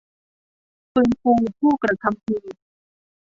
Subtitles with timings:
[0.91, 2.43] ฟื้นฟูผู้กระทำผิด